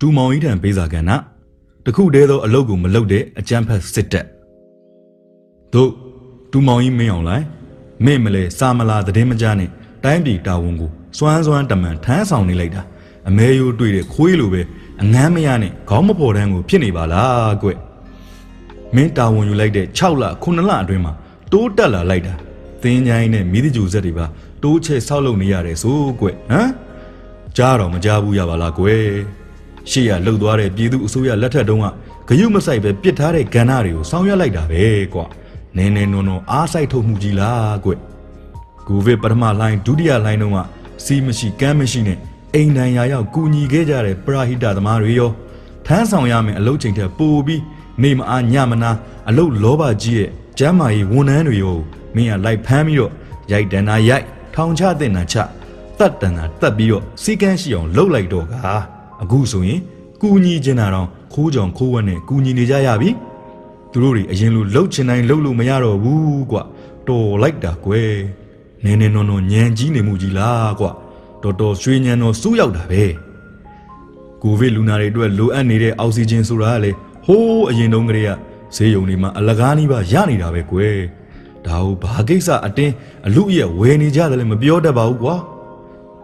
[0.00, 1.10] ဒူမောင်ကြီးထံပေးစာကဏ္ဍ
[1.84, 4.26] တခုတည်းသောအလုပ်ကိုမလုပ်တဲ့အကြမ်းဖက်စစ်တပ်
[5.72, 5.90] တို့
[6.52, 7.44] ဒူမောင်ကြီးမင်းအောင်လိုက်
[8.04, 9.70] မင်းမလဲစာမလာသတင်းမကြားနဲ့
[10.04, 12.82] တိုင်းပြည်တာဝန်ကိုစွမ်းစွမ်းတမန်ထမ်းဆောင်နေလိုက်တာ
[13.28, 14.62] အမဲရိုးတွေ့တဲ့ခွေးလိုပဲ
[15.02, 17.68] အငမ်းမရနဲ့ခေါင်းမပေါ်တန်းကိုဖြစ်နေပါလားကွ
[18.94, 21.12] မင်းတာဝန်ယူလိုက်တဲ့6လ9လအတွင်းမှာ
[21.52, 22.34] တိုးတက်လာလိုက်တာ
[22.82, 24.26] သင်းချိုင်းနဲ့မိသကြူဆက်တွေပါ
[24.62, 26.70] တိုးချဲ့ဆောက်လုပ်နေရတယ်ဆိုကွဟမ်
[27.56, 28.86] ကြားတော့မကြားဘူးရပါလားကွ
[29.90, 31.86] ရှေ့ရလှုပ်သွားတဲ့ပြည်သူအစိုးရလက်ထက်တုန်းက
[32.28, 35.20] ဂယုမဆိုင်ပဲပြစ်ထားတဲ့ကဏ္ဍတွေကိုဆောင်ရွက်လိုက်တာပဲကွ
[35.76, 37.92] နင်းနေနုံနုံအားဆိုင်ထုတ်မှုကြီးလားကွ
[38.86, 40.58] ကိုဗစ်ပထမလိုင်းဒုတိယလိုင်းတုန်းက
[41.04, 42.18] စီးမရှိကမ်းမရှိနဲ့
[42.54, 45.30] အိမ်တန်ရာရောက်ကူညီခဲ့ကြတဲ့ပရာဟိတသမားတွေရော
[45.86, 47.62] ထမ်းဆောင်ရမယ်အလုပ်ချိန်ထက်ပိုပြီး
[48.02, 48.90] နေမအားညမနာ
[49.28, 51.76] အလုပ်လောဘကြီးရဲ့ကျမ်းမာရေးဝန်ထမ်းတွေရော
[52.14, 53.12] မင်းကလိုက်ဖမ်းပြီးတော့
[53.52, 54.24] ရိုက်တန်တာရိုက်
[54.54, 55.36] ထောင်ချတဲ့နာချ
[55.98, 58.54] တတ်တန်တာတက်ပြီးတော့စီကန်းရှိအောင်လှုပ်လိုက်တော့က
[59.22, 59.80] အခုဆိုရင်
[60.20, 63.10] ကူညီချင်တာတော့ခိုးကြောင်ခိုးဝက်နဲ့ကူညီနေကြရပြီ
[63.92, 66.58] သူတို့တွေအရင်လိုလှုပ်ချင်တိုင်းလှုပ်လို့မရတော့ဘူးကွ
[67.08, 68.14] တော်လိုက်တာကွယ်
[68.84, 70.86] နင်းနေနော်နော်ညံကြီးနေမှုကြီးလားကွ
[71.42, 73.04] တော်တော်ရွှေညံတော်စူးရောက်တာပဲ
[74.42, 76.90] ကိုဗစ်လူနာတွေအတွက်လိုအပ်နေတဲ့အောက်ဆီဂျင်ဆိုတာကလေ
[77.26, 78.30] ဟိုးအရင်တုန်းကတည်းက
[78.76, 80.98] ဈေးရုံတွေမှာအလကားနီးပါရနေတာပဲကွယ်
[81.66, 82.92] ဒါဟုတ်ဘာကိစ္စအတင်း
[83.26, 85.36] အလူရဲ့ဝယ်နေကြတယ်လည်းမပြောတတ်ပါဘူးကွာ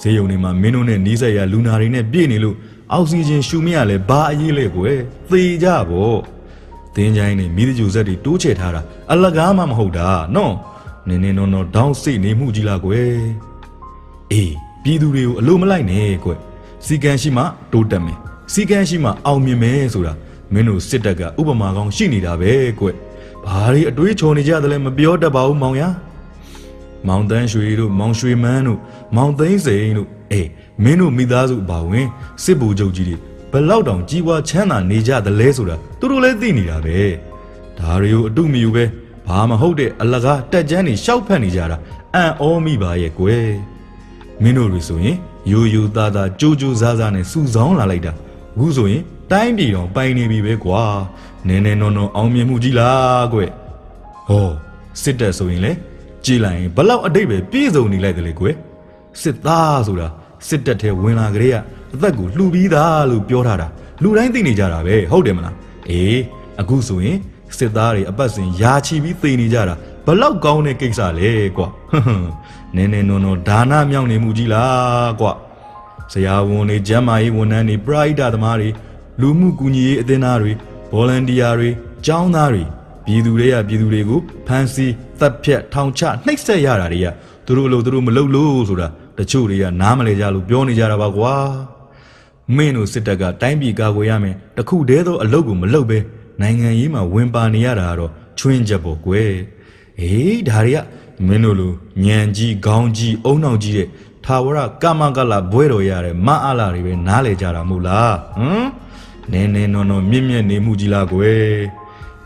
[0.00, 2.56] ဈေးရုံတွေမှာမင်းတို့နဲ့နီးစက်ရလူနာတွေနဲ့ပြည့်နေလို့
[2.92, 4.98] အောက်ဆီဂျင်ရှူမရလဲဘာအရေးလဲကွယ်
[5.30, 6.18] သေကြပေါ့
[6.94, 10.54] သင်းချိုင်းနဲ့မိသကြိုဆက်တွေတိုးချဲ့ထားတာအလကားမှမဟုတ်တာနော်
[11.08, 13.18] နင်းနေနော်နော်ဒေါင်းစိတ်နေမှုကြီးလားကွယ်
[14.32, 16.38] အေးပြည်သူတွေကိုအလိုမလိုက်နဲ့ကွယ်
[16.86, 17.42] စီကံရှိမှ
[17.72, 18.18] တိုးတက်မယ်
[18.52, 20.12] စီကံရှိမှအောင်မြင်မယ်ဆိုတာ
[20.52, 22.94] မင်းတို့စစ်တပ်ကဥပမာကောင်းရှိနေတာပဲကွယ်
[23.44, 25.82] ဘာတွေအတွေးချော်နေကြတယ်လဲမပြောတတ်ပါဘူးမောင်ရ
[27.08, 28.78] မောင်တန်းရွှေတို့မောင်ရွှေမန်းတို့
[29.16, 30.48] မောင်သိန်းစိန်တို့အေး
[30.82, 32.06] မင်းတို့မိသားစုအပါဝင်
[32.42, 33.16] စစ်ဘူချုပ်ကြီးတွေ
[33.52, 36.98] ဘလောက်တောင်ကြီးပွားချမ်းသာနေကြသလဲဆိုတာသူတို့လည်းသိနေတာပဲ
[37.78, 38.84] ဒါတွေကိုအတုမယူပဲ
[39.26, 41.76] ဘာမဟုတ်တဲ့အလကားတက်ကြမ်းနေရှောက်ဖက်နေကြတာ
[42.14, 43.50] အံ့ဩမိပါရဲ့ကွယ်
[44.42, 45.16] မင်းတို့တွေဆိုရင်
[45.50, 48.12] ယူယူသားသားကြိုးကြိုးစားစားနဲ့စူဆောင်းလာလိုက်တာ
[48.56, 49.02] အခုဆိုရင်
[49.32, 50.82] တိုင်းပြည်တော်ပိုင်နေပြီပဲကွာ
[51.48, 53.50] နင်းနေနော်နော်အောင်မြင်မှုကြီးလားကွယ်
[54.28, 54.50] ဟော
[55.02, 55.72] စစ်တပ်ဆိုရင်လေ
[56.26, 58.54] ကြည်လိုက်ရင်ဘလောက်အတိတ်ပဲပြည့်စုံနေလိုက်တယ်လေကွယ်
[59.22, 60.08] စစ်သားဆိုတာ
[60.48, 61.56] စစ်တပ်ထဲဝင်လာကြတဲ့က
[61.94, 63.68] အသက်ကိုလှူပြီးသားလို့ပြောထားတာ
[64.02, 65.54] လူတိုင်းသိနေကြတာပဲဟုတ်တယ်မလား
[65.90, 66.20] အေး
[66.60, 67.18] အခုဆိုရင်
[67.58, 69.74] စစ်သားတွေအပတ်စဉ်ယာချီပြီးသေနေကြတာ
[70.06, 72.30] ဘလောက်ကောင်းတဲ့ကိစ္စလဲကွာဟွန်းဟွန်း
[72.76, 75.32] နင်းနေနုံနုံဒါနမြောက်နေမှုကြီးလားကွာ
[76.12, 78.68] ဆရာဝန်တွေကျမ်းမာရေးဝန်ထမ်းတွေပရိဒသမားတွေ
[79.20, 80.52] လူမှုကူညီရေးအသင်းသားတွေ
[80.92, 81.70] ဗော်လန်တီယာတွေ
[82.06, 82.62] ကျောင်းသားတွေ
[83.06, 87.06] ပြည်သူတွေကပြည်သူတွေကိုဖမ်းဆီးတပ်ဖြတ်ထောင်ချနှိပ်စက်ရတာတွေက
[87.46, 91.34] သူတို့အလို့သူတို့မလုပ်လို့ဆိုတာတချို့တွေကနားမလဲကြလို့ပြောနေကြတာပါကွာ
[92.56, 95.98] မင်းတို့စစ်တပ်ကတိုင်းပြည်ကာကွယ်ရမယ်တခုတည်းသောအလုပ်ကိုမလုပ်ပဲ
[96.40, 99.32] နိုင်ငံရေးမှာဝင်ပါနေရတာကတော့ချွင်းချက်ပေါ့ကွယ်
[100.00, 100.78] အေးဒါတွေက
[101.26, 101.72] မင်းတို့လို
[102.04, 103.88] ညံကြီးခေါင်းကြီးအုံနောက်ကြီးတဲ့
[104.24, 108.68] ထာဝရကမကလဘွဲတော်ရတဲ့မအားလာတွေပဲနားလေကြတာမို့လားဟမ်
[109.32, 111.56] နင်းနေနော်နော်မြင့်မြတ်နေမှုကြီးလားကွယ်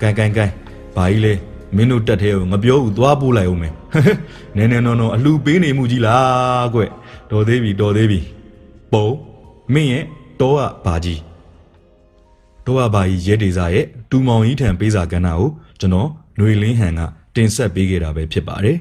[0.01, 0.51] ကန်ကန်ကန်
[0.97, 1.33] ဘာကြီးလဲ
[1.77, 3.75] မင်းတို့တက်သေးကိုငပြောဘူးသွားပို့လိုက်အောင်မယ်
[4.57, 6.81] နည်းနည်းနော်နော်အလှပေးနေမှုကြီးလားကွ
[7.31, 8.21] တော်သေးပြီတော်သေးပြီ
[8.93, 9.09] ပုံ
[9.73, 10.05] မင်းရဲ့
[10.41, 11.21] တောကဘာကြီး
[12.67, 15.49] တောကဘာကြီးရဲဒေစာရဲ့တူမောင်ကြီးထံပေးစာကဏ္ဍကို
[15.81, 17.01] ကျွန်တော်ຫນွေလင်းဟန်က
[17.35, 18.77] တင်ဆက်ပေးခဲ့တာပဲဖြစ်ပါတယ်